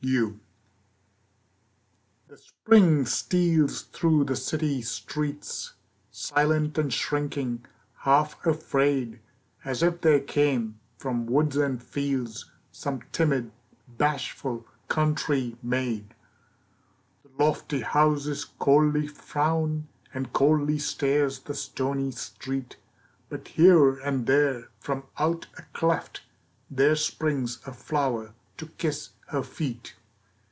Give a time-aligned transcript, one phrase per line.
[0.03, 0.35] THE
[2.35, 5.73] Spring steals through the city streets,
[6.09, 7.63] Silent and shrinking,
[7.99, 9.19] half afraid,
[9.63, 13.51] As if there came, from woods and fields, Some timid,
[13.87, 16.15] bashful, country maid.
[17.21, 22.75] The lofty houses coldly frown, And coldly stares the stony street;
[23.29, 26.21] But here and there from out a cleft
[26.71, 29.95] There springs a flower to kiss her feet.